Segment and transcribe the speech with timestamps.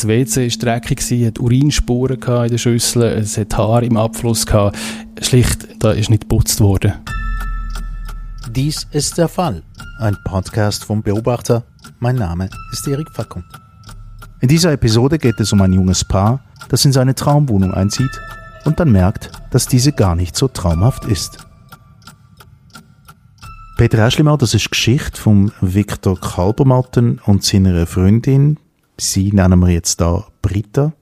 [0.00, 4.78] das WC war dreckig, hat Urinspuren in der Schüssel, es hat Haar im Abfluss gehabt.
[5.20, 6.94] Schlicht, da ist nicht geputzt worden.
[8.50, 9.62] Dies ist der Fall.
[9.98, 11.64] Ein Podcast vom Beobachter.
[11.98, 13.44] Mein Name ist Erik Fackung.
[14.40, 16.40] In dieser Episode geht es um ein junges Paar,
[16.70, 18.20] das in seine Traumwohnung einzieht
[18.64, 21.46] und dann merkt, dass diese gar nicht so traumhaft ist.
[23.76, 28.58] Peter Eschlimann, das ist Geschichte von Viktor Kalbermatten und seiner Freundin.
[29.00, 30.92] Sie nennen wir jetzt da Britta.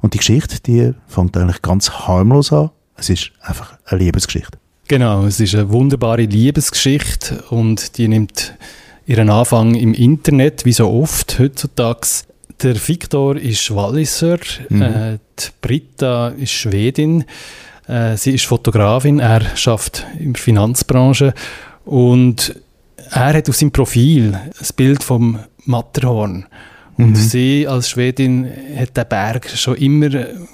[0.00, 2.70] Und die Geschichte, die fängt eigentlich ganz harmlos an.
[2.96, 4.58] Es ist einfach eine Liebesgeschichte.
[4.88, 8.54] Genau, es ist eine wunderbare Liebesgeschichte und die nimmt
[9.06, 12.08] ihren Anfang im Internet, wie so oft heutzutage.
[12.62, 14.82] Der Viktor ist Walliser, mhm.
[14.82, 17.24] äh, die Britta ist Schwedin,
[17.86, 21.34] äh, sie ist Fotografin, er schafft in der Finanzbranche
[21.84, 22.56] und
[23.10, 26.46] er hat auf seinem Profil das Bild vom Matterhorn.
[26.98, 27.14] Und mhm.
[27.14, 30.08] sie als Schwedin hat den Berg schon immer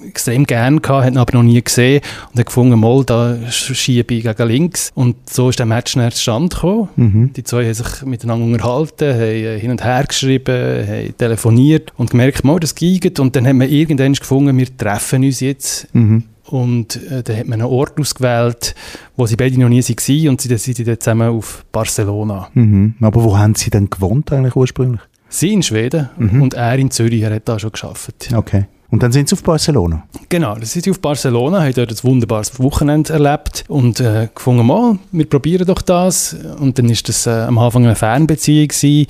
[0.06, 4.14] extrem gern gehabt, hat ihn aber noch nie gesehen und hat gefunden, mal, da schiebe
[4.14, 4.92] ich gegen links.
[4.94, 6.88] Und so ist der Match dann zustande gekommen.
[6.96, 7.32] Mhm.
[7.32, 12.10] Die zwei haben sich miteinander unterhalten, haben äh, hin und her geschrieben, haben telefoniert und
[12.10, 13.18] gemerkt, mal, das geht.
[13.18, 15.88] Und dann haben wir irgendwann gefunden, wir treffen uns jetzt.
[15.94, 16.24] Mhm.
[16.44, 18.74] Und äh, dann hat man einen Ort ausgewählt,
[19.16, 22.50] wo sie beide noch nie waren und sie sind dann zusammen auf Barcelona.
[22.52, 22.96] Mhm.
[23.00, 25.00] Aber wo haben sie denn gewohnt eigentlich ursprünglich?
[25.34, 26.42] Sie in Schweden mhm.
[26.42, 28.32] und er in Zürich, er hat da schon geschafft.
[28.32, 28.66] Okay.
[28.90, 30.04] Und dann sind sie auf Barcelona?
[30.28, 34.64] Genau, dann sind sie auf Barcelona, haben dort ein wunderbares Wochenende erlebt und äh, gefunden,
[34.64, 36.34] mal, wir probieren doch das.
[36.60, 39.08] Und dann war das äh, am Anfang eine Fernbeziehung gewesen.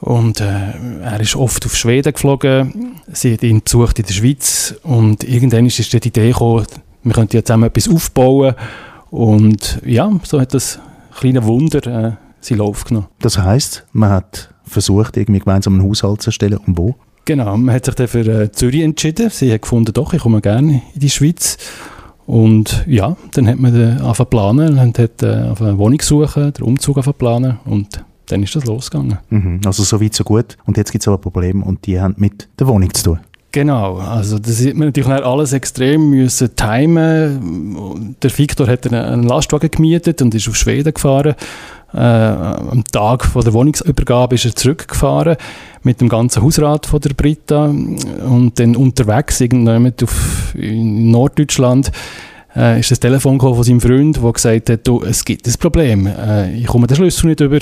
[0.00, 2.96] Und äh, er ist oft auf Schweden geflogen.
[3.10, 4.74] Sie hat ihn besucht in der Schweiz.
[4.82, 6.66] Und irgendwann ist die Idee gekommen,
[7.02, 8.54] wir könnten ja zusammen etwas aufbauen.
[9.10, 10.78] Und ja, so hat das
[11.18, 13.06] kleine Wunder äh, seinen Lauf genommen.
[13.20, 16.58] Das heisst, man hat versucht, irgendwie gemeinsam einen Haushalt zu erstellen.
[16.66, 16.94] Und wo?
[17.24, 19.30] Genau, man hat sich dann für äh, Zürich entschieden.
[19.30, 21.56] Sie hat gefunden, doch, ich komme gerne in die Schweiz.
[22.26, 26.96] Und ja, dann hat man angefangen planen und hat äh, eine Wohnung suchen, den Umzug
[26.96, 29.18] angefangen planen und dann ist das losgegangen.
[29.28, 30.56] Mhm, also so weit, so gut.
[30.64, 33.18] Und jetzt gibt es aber Probleme und die haben mit der Wohnung zu tun.
[33.52, 38.16] Genau, also das hat man natürlich alles extrem müssen timen.
[38.20, 41.34] Der Victor hat einen Lastwagen gemietet und ist auf Schweden gefahren
[41.94, 45.36] äh, am Tag von der Wohnungsübergabe ist er zurückgefahren
[45.82, 51.92] mit dem ganzen Hausrat von der Britta und dann unterwegs irgendjemand auf, in Norddeutschland
[52.56, 56.06] äh, ist das Telefon von seinem Freund, der gesagt hat, du, es gibt ein Problem.
[56.06, 57.58] Äh, ich komme den Schlüssel nicht über,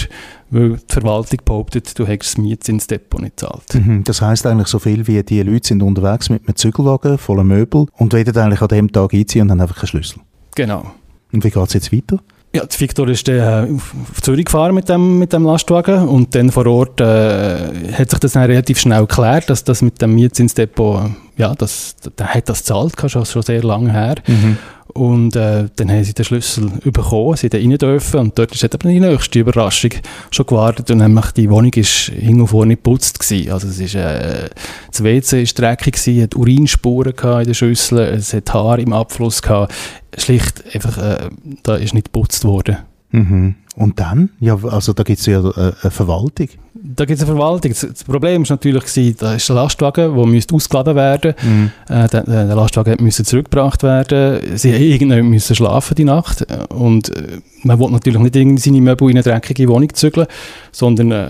[0.50, 3.74] weil die Verwaltung behauptet, du hättest das Mietzinsdepot nicht gezahlt.
[3.74, 7.44] Mhm, das heisst eigentlich so viel wie die Leute sind unterwegs mit einem Zügelwagen voller
[7.44, 10.20] Möbel und wollen eigentlich an dem Tag einziehen und haben einfach keinen Schlüssel.
[10.54, 10.90] Genau.
[11.32, 12.18] Und wie geht es jetzt weiter?
[12.54, 16.34] Ja, die Victor ist dann äh, auf Zürich gefahren mit dem, mit dem Lastwagen und
[16.34, 20.14] dann vor Ort äh, hat sich das dann relativ schnell geklärt, dass das mit dem
[20.14, 24.16] Mietzinsdepot, ja, das, der hat das gezahlt, schon, schon sehr lange her.
[24.26, 24.58] Mhm.
[24.94, 28.78] Und äh, dann haben sie den Schlüssel bekommen, sie rein dürfen und dort ist eben
[28.78, 29.90] die nächste Überraschung
[30.30, 33.52] schon gewartet und nämlich die Wohnung ist hin und vor nicht geputzt gewesen.
[33.52, 34.50] Also es ist, äh,
[34.90, 39.40] das WC ist dreckig gewesen, hat Urinspuren in der Schüssel, es hat Haar im Abfluss
[39.40, 39.72] gehabt.
[40.18, 41.30] Schlicht einfach, äh,
[41.62, 42.76] da ist nicht geputzt worden.
[43.12, 43.54] Mhm.
[43.76, 44.30] Und dann?
[44.38, 46.48] Ja, also da gibt es ja äh, eine Verwaltung.
[46.74, 47.72] Da gibt es eine Verwaltung.
[47.72, 51.70] Das Problem war natürlich, da ist ein Lastwagen, der müsste ausgeladen werden mhm.
[51.88, 54.58] äh, der, der, Lastwagen musste zurückgebracht werden.
[54.58, 56.44] Sie mussten irgendwann schlafen die Nacht.
[56.70, 60.26] Und äh, man wollte natürlich nicht irgendwie seine Möbel in eine dreckige Wohnung zügeln,
[60.72, 61.28] sondern äh,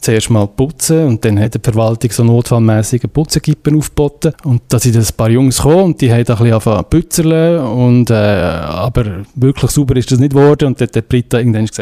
[0.00, 1.06] zuerst mal putzen.
[1.06, 4.32] Und dann hat die Verwaltung so notfallmäßig einen Putzenkippen aufgeboten.
[4.44, 7.62] Und da sind ein paar Jungs gekommen und die haben ein bisschen angefangen zu.
[7.62, 10.66] Und, äh, aber wirklich sauber ist das nicht geworden.
[10.66, 11.77] Und dann hat Britta irgendwann gesagt,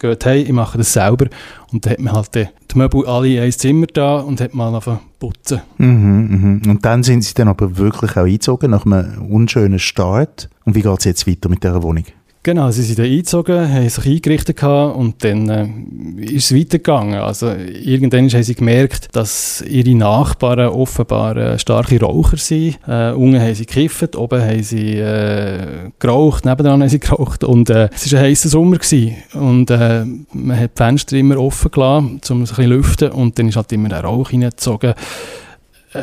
[0.00, 1.26] geht hey, ich mache das selber.
[1.72, 4.54] Und dann hat man halt die, die Möbel alle in ein Zimmer da und hat
[4.54, 5.60] mal angefangen putzen.
[5.78, 6.70] Mhm, mh.
[6.70, 10.48] Und dann sind sie dann aber wirklich auch eingezogen nach einem unschönen Start.
[10.64, 12.04] Und wie geht es jetzt weiter mit dieser Wohnung?
[12.42, 17.20] Genau, sie sind da eingezogen, haben sich eingerichtet und dann äh, ist es weitergegangen.
[17.20, 22.78] Also irgendwann haben sie gemerkt, dass ihre Nachbarn offenbar äh, starke Raucher sind.
[22.88, 27.68] Äh, unten haben sie gekifft, oben haben sie äh, geraucht, nebenan haben sie geraucht und
[27.68, 29.16] äh, es war ein heißer Sommer gewesen.
[29.34, 33.38] und äh, man hat die Fenster immer offen gelassen, um es ein bisschen lüften und
[33.38, 34.94] dann ist halt immer der Rauch hineingezogen
[35.92, 36.02] äh,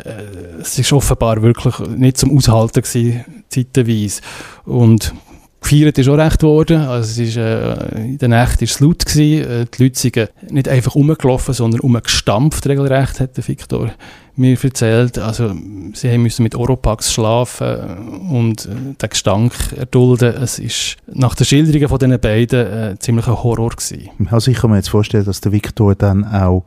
[0.62, 4.22] es war offenbar wirklich nicht zum Aushalten gewesen, zeitweise.
[4.66, 5.14] Und
[5.62, 6.82] gefeiert ist auch recht worden.
[6.82, 9.06] Also es ist, äh, in der Nacht war es laut.
[9.06, 9.50] Gewesen.
[9.50, 13.92] Äh, die Leute sind nicht einfach rumgelaufen, sondern rumgestampft, regelrecht, hat der Victor
[14.36, 15.18] mir erzählt.
[15.18, 15.54] Also
[15.94, 20.34] sie müssen mit Oropax schlafen und äh, den Gestank erdulden.
[20.36, 24.10] Es ist nach den Schilderungen von diesen beiden äh, ziemlich ein Horror gewesen.
[24.30, 26.64] Also ich kann mir jetzt vorstellen, dass der Victor dann auch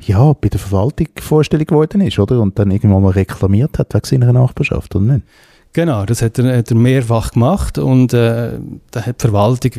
[0.00, 2.40] ja, bei der Verwaltung vorstellig geworden ist, oder?
[2.40, 5.26] Und dann irgendwann mal reklamiert hat wegen seiner Nachbarschaft, oder nicht?
[5.72, 8.58] Genau, das hat er, hat er mehrfach gemacht und äh,
[8.90, 9.72] da hat die Verwaltung,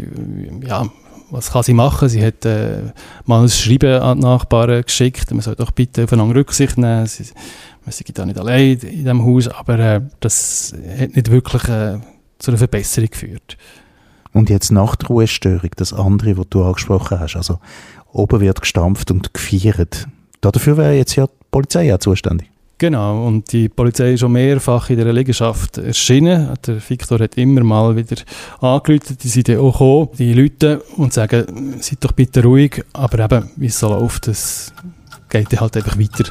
[0.66, 0.86] ja,
[1.30, 2.10] was kann sie machen?
[2.10, 2.94] Sie hat äh,
[3.26, 7.26] mal ein Schreiben an die Nachbarn geschickt, man soll doch bitte aufeinander Rücksicht nehmen, sie,
[7.86, 12.00] man sei da nicht allein in diesem Haus, aber äh, das hat nicht wirklich äh,
[12.40, 13.58] zu einer Verbesserung geführt.
[14.32, 17.60] Und jetzt nach der Ruhestörung, das andere, was du angesprochen hast, also
[18.12, 20.08] oben wird gestampft und gefeiert.
[20.42, 22.50] Dafür wäre jetzt ja die Polizei auch zuständig.
[22.84, 26.50] Genau, und die Polizei ist schon mehrfach in der Liegenschaft erschienen.
[26.68, 28.22] Der Viktor hat immer mal wieder
[28.60, 33.20] angerufen, die sind dann auch gekommen, die Leute, und sagen, seid doch bitte ruhig, aber
[33.20, 34.74] eben, wie es so läuft, das
[35.30, 36.30] geht dann halt einfach weiter.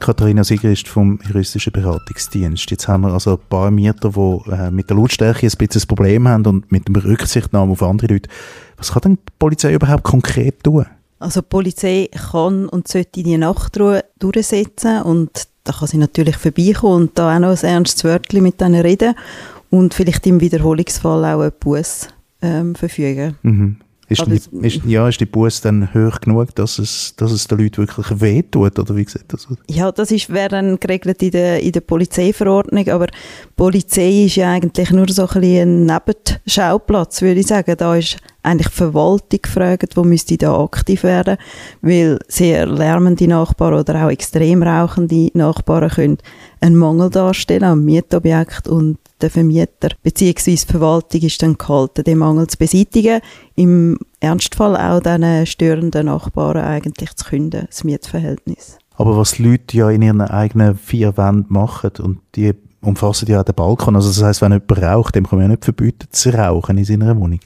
[0.00, 2.68] Katharina Sieger ist vom juristischen Beratungsdienst.
[2.68, 5.86] Jetzt haben wir also ein paar Mieter, die äh, mit der Lautstärke ein bisschen ein
[5.86, 8.28] Problem haben und mit dem Rücksichtnahme auf andere Leute.
[8.76, 10.84] Was kann denn die Polizei überhaupt konkret tun?
[11.22, 15.30] Also die Polizei kann und sollte die Nachtruhe durchsetzen und
[15.64, 19.14] da kann sie natürlich vorbeikommen und da auch noch ein ernstes Wörtchen mit denen reden
[19.70, 22.08] und vielleicht im Wiederholungsfall auch einen Bus
[22.42, 23.36] ähm, verfügen.
[23.42, 23.76] Mhm.
[24.08, 27.58] Ist, die, ist, ja, ist die Buße dann hoch genug, dass es, dass es den
[27.58, 29.56] Leuten wirklich wehtut, oder wie sieht das aus?
[29.68, 33.14] Ja, das wäre dann geregelt in der, in der Polizeiverordnung, aber die
[33.56, 37.74] Polizei ist ja eigentlich nur so ein, ein Nebenschauplatz, würde ich sagen.
[37.78, 41.36] Da ist eigentlich die Verwaltung gefragt, wo müsste da aktiv werden,
[41.80, 46.18] weil sehr lärmende Nachbarn oder auch extrem rauchende Nachbarn können
[46.60, 50.50] einen Mangel darstellen am Mietobjekt und der Vermieter bzw.
[50.50, 53.20] die Verwaltung ist dann gehalten, den Mangel zu beseitigen.
[53.54, 58.78] Im Ernstfall auch diesen störenden Nachbarn eigentlich zu künden, das Mietverhältnis.
[58.96, 62.52] Aber was die Leute ja in ihren eigenen vier Wänden machen und die
[62.82, 65.52] umfassen ja auch den Balkon, also das heißt, wenn jemand raucht, dem kann man ja
[65.52, 67.40] nicht verbieten zu rauchen in seiner Wohnung.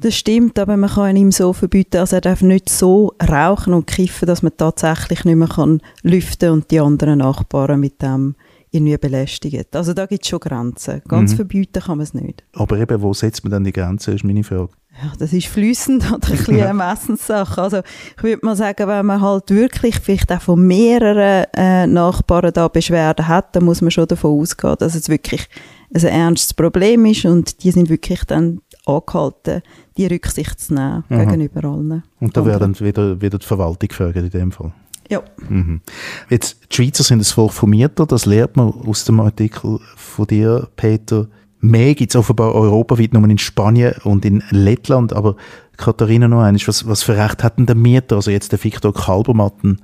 [0.00, 3.88] Das stimmt, aber man kann ihm so verbieten, also er darf nicht so rauchen und
[3.88, 8.36] kiffen, dass man tatsächlich nicht mehr kann lüften und die anderen Nachbarn mit dem
[8.70, 9.64] irgendwie belästigen.
[9.72, 11.02] Also da gibt es schon Grenzen.
[11.08, 11.36] Ganz mhm.
[11.36, 12.44] verbieten kann man es nicht.
[12.54, 14.70] Aber eben, wo setzt man dann die Grenze, ist meine Frage.
[15.00, 17.62] Ja, das ist flüssend oder ein bisschen eine Messenssache.
[17.62, 17.78] Also
[18.16, 22.66] ich würde mal sagen, wenn man halt wirklich vielleicht auch von mehreren äh, Nachbarn da
[22.66, 25.48] Beschwerden hat, dann muss man schon davon ausgehen, dass es wirklich
[25.94, 29.62] ein ernstes Problem ist und die sind wirklich dann angehalten,
[29.96, 31.24] die Rücksicht zu nehmen Aha.
[31.24, 32.02] gegenüber allen.
[32.20, 34.72] Und da wäre dann wieder, wieder die Verwaltung gefragt in dem Fall?
[35.08, 35.22] Ja.
[35.48, 35.80] Mhm.
[36.28, 40.26] Jetzt, die Schweizer sind ein Volk von Mieter, das lernt man aus dem Artikel von
[40.26, 41.28] dir, Peter.
[41.60, 45.36] Mehr gibt es offenbar europaweit nur in Spanien und in Lettland, aber
[45.76, 48.94] Katharina noch eines, was, was für Recht hat denn der Mieter, also jetzt der Viktor
[48.94, 49.80] Kalbermatten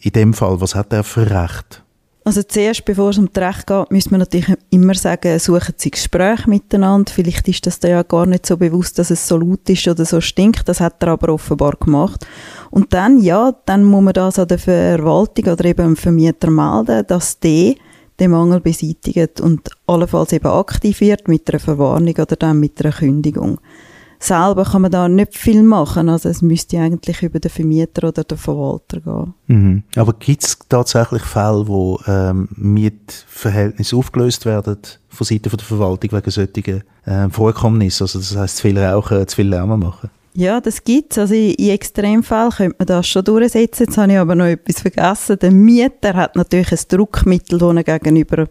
[0.00, 1.82] in dem Fall, was hat er für Recht?
[2.26, 5.92] Also zuerst, bevor es um das Recht geht, müssen wir natürlich immer sagen, suchen Sie
[5.92, 7.12] Gespräche miteinander.
[7.12, 10.04] Vielleicht ist das da ja gar nicht so bewusst, dass es so laut ist oder
[10.04, 10.68] so stinkt.
[10.68, 12.26] Das hat er aber offenbar gemacht.
[12.72, 17.06] Und dann, ja, dann muss man das an der Verwaltung oder eben dem Vermieter melden,
[17.06, 17.76] dass der
[18.18, 22.92] den Mangel beseitigt und allenfalls eben aktiv wird mit einer Verwarnung oder dann mit einer
[22.92, 23.60] Kündigung
[24.18, 26.08] selber kann man da nicht viel machen.
[26.08, 29.34] Also es müsste eigentlich über den Vermieter oder den Verwalter gehen.
[29.46, 29.82] Mhm.
[29.96, 34.78] Aber gibt es tatsächlich Fälle, wo ähm, Mietverhältnisse aufgelöst werden
[35.08, 38.04] von Seiten der Verwaltung wegen solchen äh, Vorkommnissen?
[38.04, 40.10] Also das heißt, zu viel rauchen, zu viel Lärm machen?
[40.36, 41.18] Ja, das gibt es.
[41.18, 43.84] Also in Extremfällen könnte man das schon durchsetzen.
[43.84, 45.38] Jetzt habe ich aber noch etwas vergessen.
[45.38, 48.46] Der Mieter hat natürlich ein Druckmittel, das er gegenüber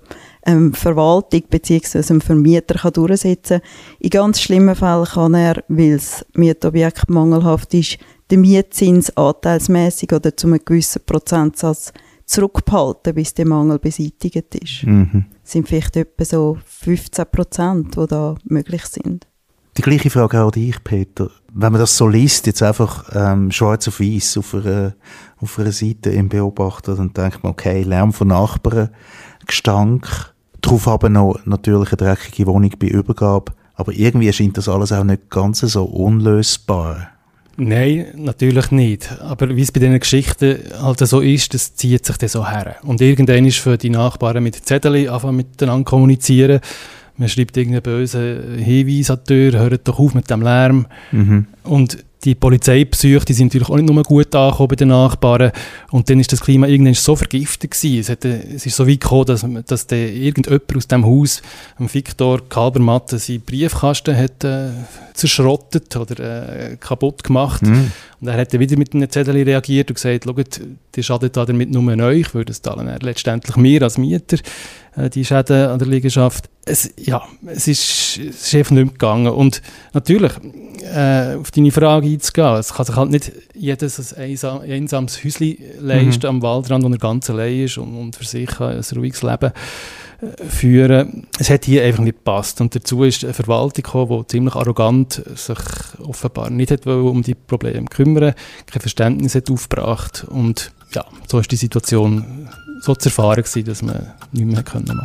[0.47, 2.01] ähm, Verwaltung bzw.
[2.09, 3.69] einem Vermieter kann durchsetzen kann.
[3.99, 7.99] In ganz schlimmen Fällen kann er, weil das Mietobjekt mangelhaft ist,
[8.31, 11.93] den Mietzins anteilsmäßig oder zu einem gewissen Prozentsatz
[12.25, 14.83] zurückbehalten, bis der Mangel beseitigt ist.
[14.87, 15.25] Mhm.
[15.43, 19.27] Das sind vielleicht etwa so 15 Prozent, die da möglich sind.
[19.77, 21.29] Die gleiche Frage auch an dich, Peter.
[21.53, 24.95] Wenn man das so liest, jetzt einfach ähm, schwarz auf weiß auf einer,
[25.41, 28.89] auf einer Seite im Beobachter, dann denkt man, okay, Lärm von Nachbarn,
[29.45, 33.51] Gestank, darauf aber noch natürlich eine dreckige Wohnung bei Übergabe.
[33.73, 37.09] Aber irgendwie scheint das alles auch nicht ganz so unlösbar.
[37.57, 39.11] Nein, natürlich nicht.
[39.21, 42.77] Aber wie es bei diesen Geschichten halt so ist, das zieht sich dann so her.
[42.83, 46.61] Und irgendwann ist für die Nachbarn mit Zettel anfangen miteinander kommunizieren
[47.17, 50.87] man schreibt irgendeinen bösen Hinweis an die Tür, hört doch auf mit dem Lärm.
[51.11, 51.47] Mhm.
[51.63, 55.51] Und die Polizeipsyche, die sind natürlich auch nicht nur gut angekommen bei den Nachbarn.
[55.91, 57.99] Und dann ist das Klima irgendwann so vergiftet gewesen.
[57.99, 61.41] Es, hat, es ist so weit gekommen, dass, dass der irgendjemand aus dem Haus,
[61.77, 64.69] Viktor Kalbermatten, seinen Briefkasten hat äh,
[65.13, 67.61] zerschrottet oder äh, kaputt gemacht.
[67.61, 67.91] Mhm.
[68.21, 70.61] Und er hat dann wieder mit einem Zettel reagiert und gesagt, schaut,
[70.95, 74.37] die schadet damit nur euch, würde es zahlen er letztendlich mir als Mieter
[75.13, 76.49] die Schäden an der Liegenschaft.
[76.65, 79.27] Es, ja, es ist, es ist einfach nicht mehr gegangen.
[79.27, 79.61] Und
[79.93, 80.31] natürlich,
[80.93, 82.55] äh, auf deine Frage einzugehen.
[82.55, 86.29] Es kann sich halt nicht jedes ein einsam, einsames Häuschen leisten mhm.
[86.29, 89.51] am Waldrand, wo er ganz allein ist und, und für sich ein ruhiges Leben
[90.21, 91.27] äh, führen.
[91.39, 92.61] Es hat hier einfach nicht gepasst.
[92.61, 95.57] Und dazu ist eine Verwaltung gekommen, die ziemlich arrogant sich
[95.99, 98.33] offenbar nicht hat um die Probleme kümmern,
[98.65, 100.25] kein Verständnis hat aufgebracht.
[100.29, 102.49] Und ja, so ist die Situation
[102.85, 104.95] so zu erfahren gewesen, dass man nichts mehr machen konnte.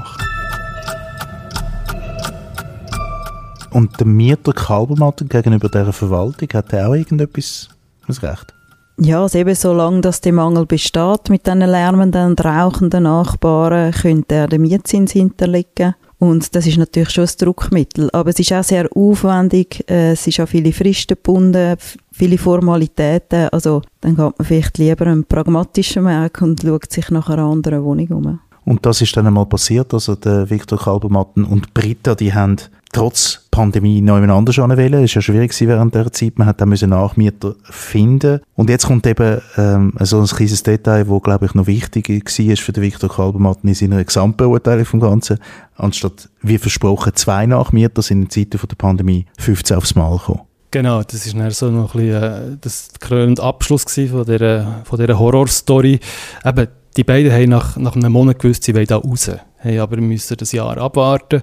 [3.71, 7.69] Und der Mieter Kalbermatten gegenüber dieser Verwaltung, hat er auch irgendetwas
[8.07, 8.53] als Recht?
[8.99, 14.35] Ja, also eben solange dass der Mangel besteht mit diesen lärmenden und rauchenden Nachbarn, könnte
[14.35, 15.95] er den Mietzins hinterlegen.
[16.21, 18.11] Und das ist natürlich schon ein Druckmittel.
[18.13, 21.77] Aber es ist auch sehr aufwendig, äh, es ist auch viele Fristen gebunden,
[22.13, 23.49] viele Formalitäten.
[23.49, 27.83] Also dann geht man vielleicht lieber einen pragmatischen Weg und schaut sich nach einer anderen
[27.85, 28.41] Wohnung um.
[28.65, 29.93] Und das ist dann einmal passiert.
[29.95, 32.57] Also der Viktor Kalbermatten und Britta, die haben
[32.93, 35.05] trotz Pandemie jemand anders anwählen.
[35.05, 36.39] Es war ja schwierig während der Zeit.
[36.39, 38.41] Man hat dann müssen Nachmieter finden.
[38.55, 42.57] Und jetzt kommt eben ähm, so ein kleines Detail, wo glaube ich noch wichtig war
[42.57, 45.39] für den Viktor Kalbermatten in seiner Gesamtbeurteilung vom Ganzen.
[45.77, 50.41] Anstatt, wie versprochen, zwei Nachmieter sind in Zeiten der Pandemie 15 aufs Mal gekommen.
[50.73, 55.01] Genau, das ist dann so noch ein bisschen, äh, das krönende Abschluss von dieser, von
[55.01, 55.99] dieser Horrorstory.
[56.45, 59.31] Eben, die beiden haben nach, nach einem Monat gewusst, sie wollen da raus.
[59.59, 61.43] Haben aber müssen das Jahr abwarten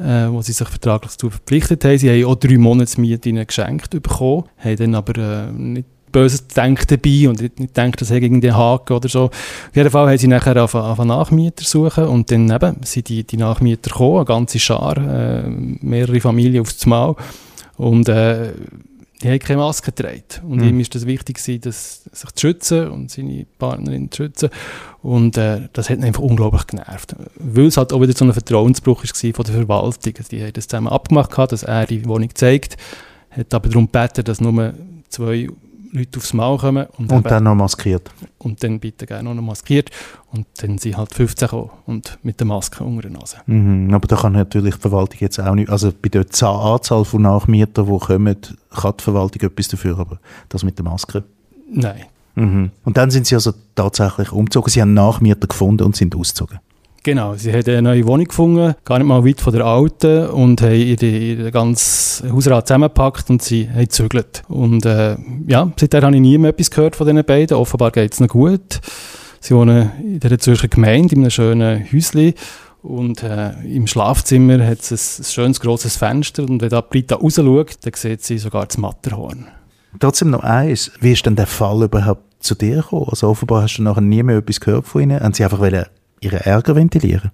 [0.00, 1.98] äh, wo sie sich vertraglich dazu verpflichtet haben.
[1.98, 6.86] Sie haben auch drei Monate Miete geschenkt bekommen, haben dann aber äh, nicht böses Denken
[6.88, 9.24] dabei und nicht, nicht gedacht, das irgendwie einen Haken oder so.
[9.24, 13.36] Auf jeden Fall haben sie nachher einen Nachmieter suchen und dann eben sind die, die
[13.36, 17.14] Nachmieter gekommen, eine ganze Schar, äh, mehrere Familien aufs Mal
[17.76, 18.52] und äh,
[19.22, 20.48] die haben keine Maske getragen.
[20.48, 20.68] Und mhm.
[20.68, 24.50] ihm ist das wichtig gewesen, dass, sich zu schützen und seine Partnerin zu schützen.
[25.02, 27.16] Und äh, das hat ihn einfach unglaublich genervt.
[27.36, 30.14] Weil es halt auch wieder so ein Vertrauensbruch war von der Verwaltung.
[30.30, 32.76] Die haben das zusammen abgemacht, dass er die Wohnung zeigt,
[33.30, 34.74] hat aber darum gebeten, dass nur
[35.08, 35.48] zwei
[35.92, 36.86] Leute aufs Maul kommen.
[36.98, 38.10] Und, und dann noch maskiert.
[38.38, 39.90] Und dann bitte gerne noch maskiert.
[40.30, 43.38] Und dann sind halt 15 gekommen und mit der Maske unter der Nase.
[43.46, 47.22] Mhm, aber da kann natürlich die Verwaltung jetzt auch nicht, also bei der Anzahl von
[47.22, 48.36] Nachmietern, die kommen,
[48.70, 50.18] kann die Verwaltung etwas dafür, aber
[50.48, 51.24] das mit der Maske?
[51.70, 52.04] Nein.
[52.34, 52.70] Mhm.
[52.84, 56.60] Und dann sind sie also tatsächlich umgezogen, sie haben Nachmieter gefunden und sind ausgezogen?
[57.04, 60.60] Genau, sie haben eine neue Wohnung gefunden, gar nicht mal weit von der alten und
[60.60, 64.42] haben ihren ganzen Hausrat zusammengepackt und sie haben gezügelt.
[64.48, 67.56] Und äh, ja, seitdem habe ich nie mehr etwas gehört von diesen beiden.
[67.56, 68.80] Offenbar geht es noch gut.
[69.40, 72.34] Sie wohnen in der Zürcher Gemeinde, in einem schönen Häuschen.
[72.82, 76.42] Und äh, im Schlafzimmer hat es ein, schönes, grosses Fenster.
[76.42, 79.46] Und wenn da Britta raus schaut, dann sieht sie sogar das Matterhorn.
[80.00, 80.90] Trotzdem noch eins.
[81.00, 83.06] Wie ist denn der Fall überhaupt zu dir gekommen?
[83.08, 85.20] Also offenbar hast du nachher nie mehr etwas gehört von ihnen.
[85.20, 85.60] Haben sie einfach
[86.20, 87.30] ihren Ärger ventilieren?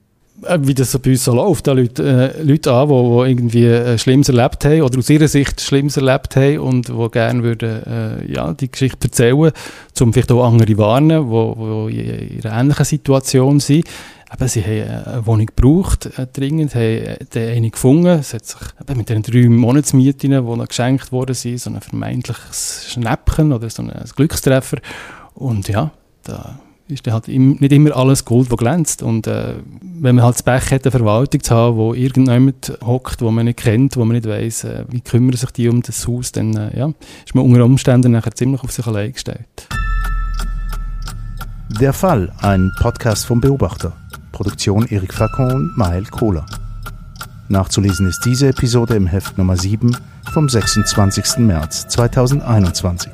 [0.47, 1.67] Äh, wie das bei uns so läuft.
[1.67, 5.29] Da Leute, äh, Leute an, die, die irgendwie äh, Schlimmes erlebt haben oder aus ihrer
[5.29, 9.53] Sicht Schlimmes erlebt haben und die gerne würden, äh, ja, die Geschichte erzählen,
[10.00, 13.87] um vielleicht auch andere warnen, die, in einer ähnlichen Situation sind.
[14.33, 18.19] Eben, sie haben eine Wohnung gebraucht, äh, dringend, haben eine gefunden.
[18.19, 21.81] Es hat sich eben mit den drei Monatsmieten, die noch geschenkt worden sind, so ein
[21.81, 24.79] vermeintliches Schnäppchen oder so ein Glückstreffer.
[25.35, 25.93] Und ja,
[26.25, 29.03] da ist halt im, nicht immer alles Gold, das glänzt.
[29.03, 33.23] Und äh, wenn man halt das Pech hat, eine Verwaltung zu haben, wo irgendjemand hockt,
[33.23, 36.07] wo man nicht kennt, wo man nicht weiss, äh, wie kümmern sich die um das
[36.07, 36.93] Haus, dann äh, ja,
[37.25, 39.69] ist man unter Umständen nachher ziemlich auf sich allein gestellt.
[41.81, 43.93] Der Fall, ein Podcast vom Beobachter.
[44.33, 46.45] Produktion Erik Facon und Mael Kohler.
[47.49, 49.97] Nachzulesen ist diese Episode im Heft Nummer 7
[50.33, 51.38] vom 26.
[51.38, 53.11] März 2021.